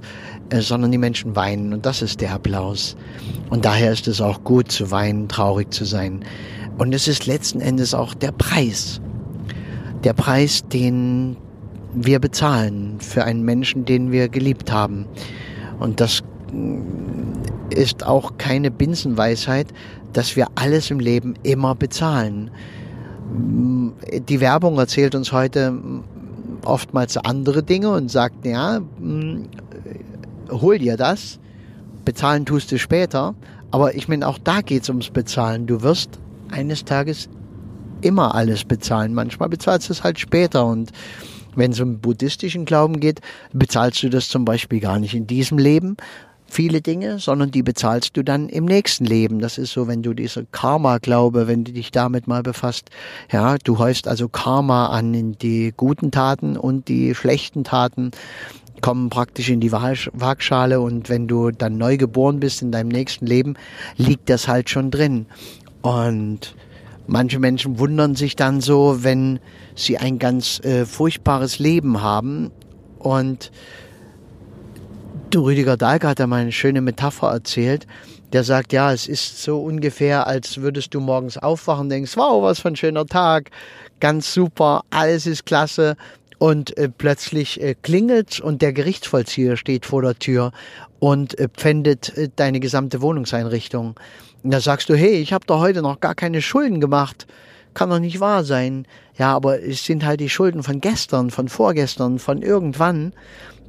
äh, 0.51 0.61
sondern 0.61 0.91
die 0.91 0.99
Menschen 0.99 1.37
weinen 1.37 1.73
und 1.73 1.87
das 1.87 2.03
ist 2.03 2.21
der 2.21 2.33
Applaus. 2.33 2.97
Und 3.51 3.65
daher 3.65 3.93
ist 3.93 4.09
es 4.09 4.21
auch 4.21 4.43
gut 4.43 4.73
zu 4.73 4.91
weinen, 4.91 5.29
traurig 5.29 5.73
zu 5.73 5.85
sein. 5.85 6.25
Und 6.77 6.95
es 6.95 7.07
ist 7.09 7.27
letzten 7.27 7.61
Endes 7.61 7.95
auch 7.95 8.15
der 8.15 8.33
Preis. 8.33 9.01
Der 10.05 10.13
Preis, 10.13 10.63
den 10.69 11.37
wir 11.95 12.19
bezahlen 12.19 12.97
für 13.01 13.25
einen 13.25 13.43
Menschen, 13.43 13.85
den 13.85 14.13
wir 14.13 14.29
geliebt 14.29 14.73
haben. 14.73 15.07
Und 15.79 16.01
das 16.01 16.23
mm, 16.53 16.81
ist 17.71 18.05
auch 18.05 18.39
keine 18.39 18.71
Binsenweisheit, 18.71 19.69
dass 20.13 20.37
wir 20.37 20.49
alles 20.55 20.91
im 20.91 21.01
Leben 21.01 21.35
immer 21.43 21.75
bezahlen. 21.75 22.51
Mm, 23.33 23.91
die 24.29 24.41
Werbung 24.41 24.79
erzählt 24.79 25.15
uns 25.15 25.33
heute 25.33 25.73
mm, 25.73 26.05
oftmals 26.65 27.17
andere 27.17 27.63
Dinge 27.63 27.91
und 27.91 28.11
sagt, 28.11 28.45
ja, 28.45 28.81
hol 30.51 30.79
dir 30.79 30.97
das, 30.97 31.39
bezahlen 32.05 32.45
tust 32.45 32.73
du 32.73 32.79
später. 32.79 33.35
Aber 33.71 33.95
ich 33.95 34.09
meine, 34.09 34.27
auch 34.27 34.39
da 34.39 34.61
geht 34.61 34.83
es 34.83 34.89
ums 34.89 35.11
Bezahlen. 35.11 35.67
Du 35.67 35.83
wirst 35.83 36.19
eines 36.51 36.85
Tages 36.85 37.29
immer 38.01 38.35
alles 38.35 38.65
bezahlen. 38.65 39.15
Manchmal 39.15 39.49
bezahlst 39.49 39.89
du 39.89 39.93
es 39.93 40.05
halt 40.05 40.19
später 40.19 40.67
und 40.67 40.93
wenn 41.55 41.73
es 41.73 41.81
um 41.81 42.01
buddhistischen 42.01 42.65
Glauben 42.65 43.01
geht, 43.01 43.21
bezahlst 43.53 44.03
du 44.03 44.09
das 44.09 44.29
zum 44.29 44.45
Beispiel 44.45 44.81
gar 44.81 44.99
nicht 44.99 45.15
in 45.15 45.27
diesem 45.27 45.59
Leben, 45.59 45.97
viele 46.49 46.81
Dinge, 46.81 47.19
sondern 47.19 47.51
die 47.51 47.63
bezahlst 47.63 48.17
du 48.17 48.25
dann 48.25 48.49
im 48.49 48.65
nächsten 48.65 49.05
Leben. 49.05 49.39
Das 49.39 49.59
ist 49.59 49.73
so, 49.73 49.87
wenn 49.87 50.03
du 50.03 50.15
diese 50.15 50.47
Karma-Glaube, 50.47 51.47
wenn 51.47 51.65
du 51.65 51.73
dich 51.73 51.91
damit 51.91 52.27
mal 52.27 52.43
befasst, 52.43 52.91
ja, 53.31 53.57
du 53.59 53.79
häufst 53.79 54.09
also 54.09 54.29
Karma 54.29 54.87
an 54.89 55.15
in 55.15 55.39
die 55.39 55.73
guten 55.77 56.11
Taten 56.11 56.57
und 56.57 56.89
die 56.89 57.15
schlechten 57.15 57.65
Taten 57.65 58.11
kommen 58.81 59.11
praktisch 59.11 59.51
in 59.51 59.61
die 59.61 59.73
Waagschale 59.73 60.81
und 60.81 61.09
wenn 61.09 61.27
du 61.27 61.51
dann 61.51 61.79
neu 61.79 61.97
geboren 61.97 62.41
bist 62.41 62.63
in 62.63 62.73
deinem 62.73 62.89
nächsten 62.89 63.27
Leben, 63.27 63.55
liegt 63.97 64.31
das 64.31 64.49
halt 64.49 64.71
schon 64.71 64.91
drin. 64.91 65.27
Und 65.83 66.55
manche 67.09 67.39
Menschen 67.41 67.79
wundern 67.79 68.15
sich 68.15 68.37
dann 68.37 68.61
so, 68.61 69.03
wenn 69.03 69.41
sie 69.75 69.99
ein 69.99 70.19
ganz 70.19 70.61
äh, 70.61 70.85
furchtbares 70.85 71.59
Leben 71.59 72.03
haben 72.03 72.53
und 72.99 73.51
du 75.31 75.45
Rüdiger 75.45 75.77
Dahlke 75.77 76.07
hat 76.07 76.21
da 76.21 76.27
mal 76.27 76.43
eine 76.43 76.53
schöne 76.53 76.81
Metapher 76.81 77.31
erzählt. 77.31 77.87
Der 78.33 78.45
sagt, 78.45 78.75
ja, 78.75 78.93
es 78.93 79.09
ist 79.09 79.43
so 79.43 79.63
ungefähr, 79.63 80.27
als 80.27 80.59
würdest 80.59 80.93
du 80.93 81.01
morgens 81.01 81.39
aufwachen 81.39 81.85
und 81.85 81.89
denkst, 81.89 82.17
wow, 82.17 82.43
was 82.43 82.61
für 82.61 82.69
ein 82.69 82.77
schöner 82.77 83.07
Tag, 83.07 83.51
ganz 84.01 84.33
super, 84.35 84.83
alles 84.91 85.27
ist 85.27 85.47
klasse 85.47 85.97
und 86.37 86.77
äh, 86.77 86.91
plötzlich 86.91 87.61
äh, 87.63 87.75
klingelt 87.75 88.39
und 88.39 88.61
der 88.61 88.75
Gerichtsvollzieher 88.75 89.57
steht 89.57 89.87
vor 89.87 90.03
der 90.03 90.19
Tür 90.19 90.53
und 90.99 91.39
äh, 91.39 91.49
pfändet 91.49 92.17
äh, 92.19 92.29
deine 92.37 92.61
gesamte 92.61 93.01
Wohnungseinrichtung. 93.01 93.95
Und 94.43 94.53
da 94.53 94.61
sagst 94.61 94.89
du, 94.89 94.95
hey, 94.95 95.15
ich 95.15 95.33
habe 95.33 95.47
doch 95.47 95.61
heute 95.61 95.83
noch 95.83 96.01
gar 96.01 96.15
keine 96.15 96.43
Schulden 96.43 96.81
gemacht. 96.81 97.27
Kann 97.75 97.91
doch 97.91 97.99
nicht 97.99 98.21
wahr 98.21 98.45
sein. 98.45 98.87
Ja, 99.19 99.35
aber 99.35 99.63
es 99.63 99.85
sind 99.85 100.05
halt 100.05 100.21
die 100.21 100.29
Schulden 100.29 100.63
von 100.63 100.81
gestern, 100.81 101.31
von 101.31 101.49
vorgestern, 101.49 102.19
von 102.19 102.43
irgendwann, 102.43 103.13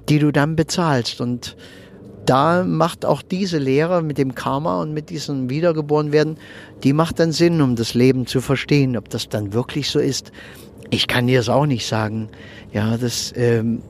die 0.08 0.20
du 0.20 0.32
dann 0.32 0.56
bezahlst. 0.56 1.22
Und 1.22 1.56
da 2.26 2.64
macht 2.64 3.06
auch 3.06 3.22
diese 3.22 3.58
Lehre 3.58 4.04
mit 4.04 4.18
dem 4.18 4.36
Karma 4.36 4.82
und 4.82 4.94
mit 4.94 5.10
diesem 5.10 5.50
Wiedergeborenwerden, 5.50 6.38
die 6.84 6.94
macht 6.94 7.20
dann 7.20 7.32
Sinn, 7.32 7.62
um 7.62 7.76
das 7.76 7.94
Leben 7.96 8.28
zu 8.28 8.42
verstehen. 8.42 8.96
Ob 8.96 9.10
das 9.10 9.30
dann 9.30 9.54
wirklich 9.54 9.90
so 9.90 10.00
ist, 10.00 10.32
ich 10.92 11.08
kann 11.08 11.28
dir 11.28 11.40
es 11.40 11.50
auch 11.50 11.66
nicht 11.66 11.88
sagen. 11.88 12.30
Ja, 12.72 12.98
das 12.98 13.34
ähm, 13.36 13.82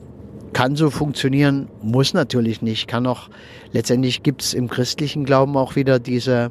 kann 0.52 0.76
so 0.76 0.90
funktionieren, 0.90 1.68
muss 1.82 2.14
natürlich 2.14 2.62
nicht. 2.62 2.88
Kann 2.88 3.06
auch, 3.06 3.28
letztendlich 3.72 4.22
gibt 4.22 4.42
es 4.42 4.54
im 4.54 4.68
christlichen 4.68 5.24
Glauben 5.24 5.56
auch 5.56 5.76
wieder 5.76 5.98
diese, 5.98 6.50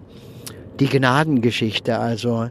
die 0.79 0.88
Gnadengeschichte. 0.88 1.98
Also 1.98 2.50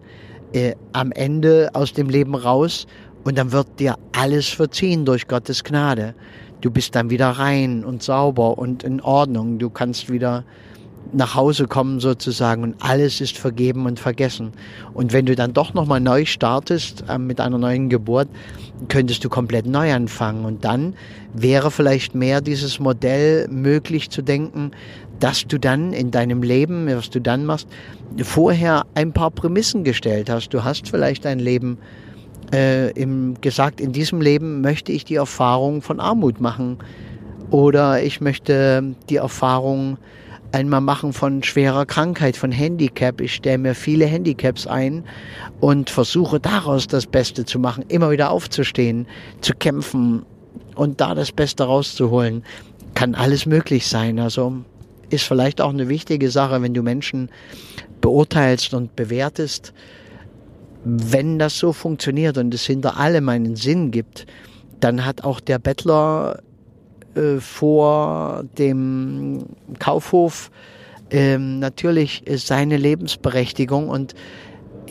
äh, 0.53 0.75
am 0.93 1.13
Ende 1.13 1.71
aus 1.73 1.93
dem 1.93 2.09
Leben 2.09 2.35
raus 2.35 2.87
und 3.25 3.39
dann 3.39 3.53
wird 3.53 3.67
dir 3.79 3.97
alles 4.13 4.49
verziehen 4.49 5.05
durch 5.05 5.27
Gottes 5.27 5.65
Gnade. 5.65 6.15
Du 6.61 6.71
bist 6.71 6.95
dann 6.95 7.11
wieder 7.11 7.31
rein 7.31 7.85
und 7.85 8.03
sauber 8.03 8.59
und 8.59 8.83
in 8.83 9.01
Ordnung. 9.01 9.59
Du 9.59 9.71
kannst 9.71 10.11
wieder 10.11 10.45
nach 11.13 11.35
Hause 11.35 11.67
kommen 11.67 12.01
sozusagen 12.01 12.63
und 12.63 12.75
alles 12.81 13.21
ist 13.21 13.39
vergeben 13.39 13.87
und 13.87 13.99
vergessen. 13.99 14.53
Und 14.93 15.13
wenn 15.13 15.27
du 15.27 15.35
dann 15.35 15.53
doch 15.53 15.75
nochmal 15.75 16.01
neu 16.01 16.25
startest 16.25 17.05
äh, 17.09 17.19
mit 17.19 17.41
einer 17.41 17.59
neuen 17.59 17.89
Geburt, 17.89 18.29
könntest 18.89 19.25
du 19.25 19.29
komplett 19.29 19.67
neu 19.67 19.93
anfangen. 19.93 20.45
Und 20.45 20.65
dann 20.65 20.95
wäre 21.33 21.71
vielleicht 21.71 22.15
mehr 22.15 22.41
dieses 22.41 22.79
Modell 22.79 23.49
möglich 23.49 24.11
zu 24.11 24.23
denken, 24.23 24.73
dass 25.19 25.47
du 25.47 25.59
dann 25.59 25.93
in 25.93 26.11
deinem 26.11 26.43
Leben, 26.43 26.87
was 26.87 27.11
du 27.11 27.21
dann 27.21 27.45
machst, 27.45 27.69
vorher 28.23 28.85
ein 28.95 29.13
paar 29.13 29.31
Prämissen 29.31 29.85
gestellt 29.85 30.31
hast. 30.31 30.51
Du 30.51 30.63
hast 30.63 30.89
vielleicht 30.89 31.25
dein 31.25 31.39
Leben 31.39 31.79
äh, 32.53 32.91
im, 32.93 33.41
gesagt, 33.41 33.81
in 33.81 33.93
diesem 33.93 34.21
Leben 34.21 34.61
möchte 34.61 34.93
ich 34.93 35.05
die 35.05 35.17
Erfahrung 35.17 35.83
von 35.83 36.01
Armut 36.01 36.41
machen. 36.41 36.79
Oder 37.51 38.03
ich 38.03 38.21
möchte 38.21 38.95
die 39.09 39.17
Erfahrung 39.17 39.97
einmal 40.53 40.81
machen 40.81 41.13
von 41.13 41.43
schwerer 41.43 41.87
Krankheit, 41.87 42.37
von 42.37 42.53
Handicap. 42.53 43.21
Ich 43.21 43.35
stelle 43.35 43.59
mir 43.59 43.75
viele 43.75 44.07
Handicaps 44.07 44.67
ein 44.67 45.05
und 45.61 45.91
versuche 45.91 46.41
daraus 46.41 46.87
das 46.87 47.07
Beste 47.07 47.45
zu 47.45 47.59
machen, 47.59 47.85
immer 47.89 48.11
wieder 48.11 48.31
aufzustehen, 48.31 49.07
zu 49.41 49.55
kämpfen 49.55 50.25
und 50.75 51.01
da 51.01 51.15
das 51.15 51.33
Beste 51.33 51.65
rauszuholen. 51.65 52.45
Kann 52.95 53.15
alles 53.15 53.47
möglich 53.47 53.87
sein. 53.87 54.19
Also 54.19 54.65
ist 55.11 55.25
vielleicht 55.25 55.61
auch 55.61 55.71
eine 55.71 55.89
wichtige 55.89 56.31
Sache, 56.31 56.63
wenn 56.63 56.75
du 56.75 56.83
Menschen 56.83 57.31
beurteilst 58.01 58.75
und 58.75 58.97
bewertest. 58.97 59.73
Wenn 60.85 61.39
das 61.39 61.59
so 61.59 61.73
funktioniert 61.73 62.39
und 62.39 62.55
es 62.55 62.65
hinter 62.65 62.97
allem 62.97 63.29
einen 63.29 63.57
Sinn 63.57 63.91
gibt, 63.91 64.27
dann 64.81 65.05
hat 65.05 65.25
auch 65.25 65.41
der 65.41 65.59
Bettler 65.59 66.41
äh, 67.19 67.41
vor 67.41 68.45
dem 68.57 69.45
Kaufhof 69.79 70.51
ähm, 71.11 71.59
natürlich 71.59 72.23
seine 72.37 72.77
Lebensberechtigung 72.77 73.89
und 73.89 74.15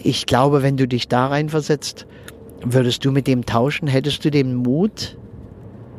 ich 0.04 0.26
glaube, 0.26 0.62
wenn 0.62 0.78
du 0.78 0.88
dich 0.88 1.08
da 1.08 1.28
reinversetzt, 1.28 2.06
würdest 2.64 3.06
du 3.06 3.12
mit 3.12 3.28
dem 3.28 3.46
tauschen, 3.46 3.88
hättest 3.88 4.26
du 4.26 4.32
den 4.32 4.56
Mut, 4.56 5.18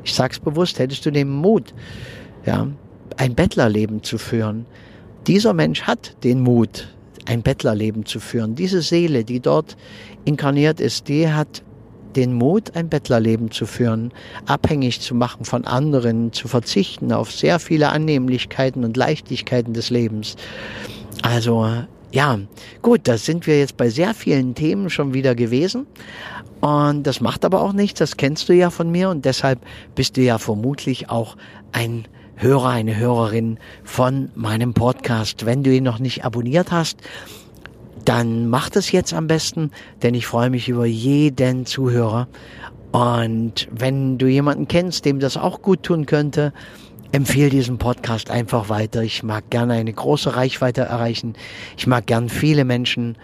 ich 0.04 0.14
sag's 0.14 0.38
bewusst, 0.38 0.78
hättest 0.78 1.04
du 1.06 1.10
den 1.10 1.30
Mut, 1.30 1.74
ja, 2.44 2.68
ein 3.16 3.34
Bettlerleben 3.34 4.02
zu 4.02 4.18
führen. 4.18 4.66
Dieser 5.26 5.52
Mensch 5.52 5.82
hat 5.82 6.22
den 6.24 6.40
Mut, 6.40 6.88
ein 7.26 7.42
Bettlerleben 7.42 8.06
zu 8.06 8.20
führen. 8.20 8.54
Diese 8.54 8.80
Seele, 8.80 9.24
die 9.24 9.40
dort 9.40 9.76
inkarniert 10.24 10.80
ist, 10.80 11.08
die 11.08 11.30
hat 11.30 11.62
den 12.18 12.34
Mut, 12.34 12.74
ein 12.74 12.88
Bettlerleben 12.88 13.52
zu 13.52 13.64
führen, 13.64 14.12
abhängig 14.44 15.00
zu 15.00 15.14
machen 15.14 15.44
von 15.44 15.64
anderen, 15.64 16.32
zu 16.32 16.48
verzichten 16.48 17.12
auf 17.12 17.30
sehr 17.30 17.60
viele 17.60 17.90
Annehmlichkeiten 17.90 18.84
und 18.84 18.96
Leichtigkeiten 18.96 19.72
des 19.72 19.90
Lebens. 19.90 20.34
Also 21.22 21.68
ja, 22.10 22.40
gut, 22.82 23.02
da 23.04 23.18
sind 23.18 23.46
wir 23.46 23.60
jetzt 23.60 23.76
bei 23.76 23.88
sehr 23.88 24.14
vielen 24.14 24.56
Themen 24.56 24.90
schon 24.90 25.14
wieder 25.14 25.36
gewesen. 25.36 25.86
Und 26.60 27.06
das 27.06 27.20
macht 27.20 27.44
aber 27.44 27.62
auch 27.62 27.72
nichts, 27.72 28.00
das 28.00 28.16
kennst 28.16 28.48
du 28.48 28.52
ja 28.52 28.70
von 28.70 28.90
mir 28.90 29.10
und 29.10 29.24
deshalb 29.24 29.60
bist 29.94 30.16
du 30.16 30.22
ja 30.22 30.38
vermutlich 30.38 31.08
auch 31.08 31.36
ein 31.70 32.08
Hörer, 32.34 32.70
eine 32.70 32.96
Hörerin 32.96 33.58
von 33.84 34.30
meinem 34.34 34.74
Podcast. 34.74 35.46
Wenn 35.46 35.62
du 35.62 35.72
ihn 35.72 35.84
noch 35.84 36.00
nicht 36.00 36.24
abonniert 36.24 36.72
hast, 36.72 36.98
dann 38.04 38.48
mach 38.48 38.70
das 38.70 38.92
jetzt 38.92 39.12
am 39.12 39.26
besten, 39.26 39.70
denn 40.02 40.14
ich 40.14 40.26
freue 40.26 40.50
mich 40.50 40.68
über 40.68 40.86
jeden 40.86 41.66
Zuhörer. 41.66 42.28
Und 42.92 43.68
wenn 43.70 44.18
du 44.18 44.26
jemanden 44.26 44.66
kennst, 44.66 45.04
dem 45.04 45.20
das 45.20 45.36
auch 45.36 45.60
gut 45.62 45.82
tun 45.82 46.06
könnte, 46.06 46.52
empfehle 47.12 47.50
diesen 47.50 47.78
Podcast 47.78 48.30
einfach 48.30 48.68
weiter. 48.68 49.02
Ich 49.02 49.22
mag 49.22 49.50
gerne 49.50 49.74
eine 49.74 49.92
große 49.92 50.36
Reichweite 50.36 50.82
erreichen. 50.82 51.34
Ich 51.76 51.86
mag 51.86 52.06
gern 52.06 52.28
viele 52.28 52.64
Menschen 52.64 53.16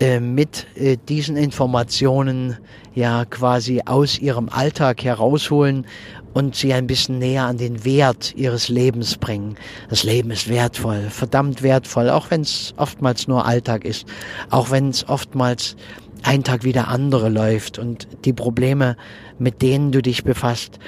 äh, 0.00 0.20
mit 0.20 0.66
äh, 0.76 0.96
diesen 1.08 1.36
Informationen 1.36 2.58
ja 2.94 3.24
quasi 3.24 3.82
aus 3.84 4.18
ihrem 4.18 4.48
Alltag 4.48 5.04
herausholen 5.04 5.86
und 6.32 6.54
sie 6.54 6.72
ein 6.72 6.86
bisschen 6.86 7.18
näher 7.18 7.44
an 7.44 7.58
den 7.58 7.84
Wert 7.84 8.34
ihres 8.36 8.68
Lebens 8.68 9.16
bringen. 9.16 9.56
Das 9.88 10.04
Leben 10.04 10.30
ist 10.30 10.48
wertvoll, 10.48 11.08
verdammt 11.10 11.62
wertvoll, 11.62 12.10
auch 12.10 12.30
wenn 12.30 12.42
es 12.42 12.74
oftmals 12.76 13.26
nur 13.26 13.46
Alltag 13.46 13.84
ist, 13.84 14.06
auch 14.50 14.70
wenn 14.70 14.90
es 14.90 15.08
oftmals 15.08 15.76
ein 16.22 16.44
Tag 16.44 16.64
wie 16.64 16.72
der 16.72 16.88
andere 16.88 17.28
läuft 17.28 17.78
und 17.78 18.06
die 18.24 18.32
Probleme, 18.32 18.96
mit 19.38 19.62
denen 19.62 19.90
du 19.90 20.02
dich 20.02 20.24
befasst, 20.24 20.78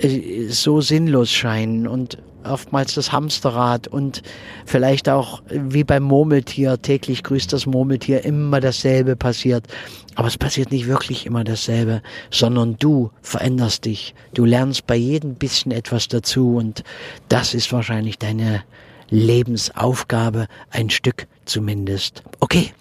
äh, 0.00 0.48
so 0.48 0.80
sinnlos 0.80 1.30
scheinen 1.30 1.86
und 1.86 2.18
oftmals 2.44 2.94
das 2.94 3.12
Hamsterrad 3.12 3.88
und 3.88 4.22
vielleicht 4.66 5.08
auch 5.08 5.42
wie 5.48 5.84
beim 5.84 6.02
Murmeltier, 6.02 6.80
täglich 6.80 7.22
grüßt 7.22 7.52
das 7.52 7.66
Murmeltier, 7.66 8.24
immer 8.24 8.60
dasselbe 8.60 9.16
passiert. 9.16 9.66
Aber 10.14 10.28
es 10.28 10.36
passiert 10.36 10.72
nicht 10.72 10.86
wirklich 10.86 11.24
immer 11.26 11.44
dasselbe, 11.44 12.02
sondern 12.30 12.76
du 12.78 13.10
veränderst 13.22 13.84
dich. 13.84 14.14
Du 14.34 14.44
lernst 14.44 14.86
bei 14.86 14.96
jedem 14.96 15.34
bisschen 15.34 15.72
etwas 15.72 16.08
dazu 16.08 16.56
und 16.56 16.82
das 17.28 17.54
ist 17.54 17.72
wahrscheinlich 17.72 18.18
deine 18.18 18.62
Lebensaufgabe, 19.08 20.46
ein 20.70 20.90
Stück 20.90 21.26
zumindest. 21.44 22.22
Okay, 22.40 22.72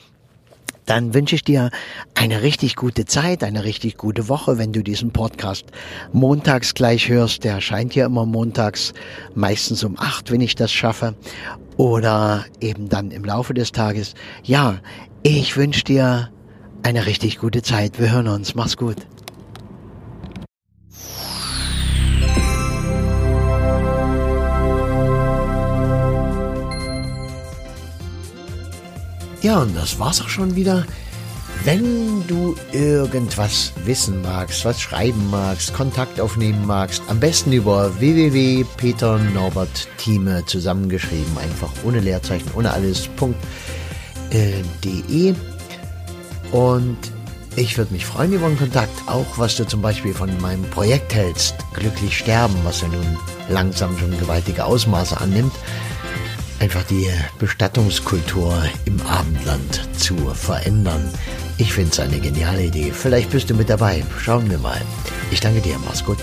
dann 0.86 1.14
wünsche 1.14 1.36
ich 1.36 1.44
dir 1.44 1.70
eine 2.16 2.42
richtig 2.42 2.76
gute 2.76 3.06
Zeit, 3.06 3.44
eine 3.44 3.64
richtig 3.64 3.98
gute 3.98 4.28
Woche, 4.30 4.58
wenn 4.58 4.74
du 4.74 4.84
diesen 4.84 5.12
Podcast 5.12 5.66
montags 6.12 6.74
gleich 6.74 7.10
hörst. 7.10 7.44
Der 7.44 7.54
erscheint 7.54 7.96
ja 7.96 8.06
immer 8.06 8.26
montags, 8.26 8.94
meistens 9.36 9.84
um 9.84 9.98
acht, 10.00 10.32
wenn 10.32 10.42
ich 10.42 10.56
das 10.56 10.72
schaffe. 10.72 11.16
Oder 11.78 12.46
eben 12.60 12.90
dann 12.90 13.12
im 13.12 13.24
Laufe 13.24 13.54
des 13.54 13.72
Tages. 13.72 14.14
Ja, 14.44 14.80
ich 15.24 15.56
wünsche 15.56 15.84
dir 15.84 16.30
eine 16.84 17.06
richtig 17.06 17.38
gute 17.38 17.62
Zeit. 17.62 18.00
Wir 18.00 18.12
hören 18.12 18.28
uns. 18.28 18.56
Mach's 18.56 18.78
gut. 18.78 18.98
Ja, 29.41 29.60
und 29.60 29.75
das 29.75 29.98
war's 29.98 30.21
auch 30.21 30.29
schon 30.29 30.55
wieder. 30.55 30.86
Wenn 31.63 32.27
du 32.27 32.55
irgendwas 32.71 33.74
wissen 33.86 34.21
magst, 34.21 34.63
was 34.65 34.79
schreiben 34.81 35.31
magst, 35.31 35.74
Kontakt 35.74 36.19
aufnehmen 36.19 36.63
magst, 36.65 37.01
am 37.07 37.19
besten 37.19 37.51
über 37.51 38.00
www.peternorbertthieme 38.00 40.45
zusammengeschrieben, 40.45 41.38
einfach 41.39 41.71
ohne 41.83 42.00
Leerzeichen, 42.00 42.51
ohne 42.55 42.71
alles.de. 42.74 43.10
Und 46.51 46.98
ich 47.55 47.77
würde 47.77 47.93
mich 47.93 48.05
freuen 48.05 48.33
über 48.33 48.45
einen 48.45 48.60
Kontakt, 48.60 49.07
auch 49.07 49.38
was 49.38 49.55
du 49.55 49.65
zum 49.67 49.81
Beispiel 49.81 50.13
von 50.13 50.39
meinem 50.39 50.69
Projekt 50.69 51.15
hältst, 51.15 51.55
Glücklich 51.74 52.15
Sterben, 52.17 52.55
was 52.63 52.81
ja 52.81 52.88
nun 52.88 53.17
langsam 53.50 53.98
schon 53.98 54.17
gewaltige 54.19 54.65
Ausmaße 54.65 55.19
annimmt 55.19 55.53
einfach 56.62 56.84
die 56.84 57.10
Bestattungskultur 57.39 58.56
im 58.86 59.01
Abendland 59.01 59.82
zu 59.98 60.15
verändern. 60.36 61.10
Ich 61.58 61.74
finde 61.74 61.91
es 61.91 62.00
eine 62.00 62.20
geniale 62.20 62.65
Idee. 62.65 62.91
Vielleicht 62.94 63.32
bist 63.32 63.50
du 63.50 63.56
mit 63.56 63.70
dabei. 63.70 64.03
Schauen 64.20 64.50
wir 64.50 64.60
mal. 64.60 64.80
Ich 65.32 65.39
danke 65.39 65.60
dir. 65.60 65.77
Mach's 65.84 66.06
gut. 66.06 66.20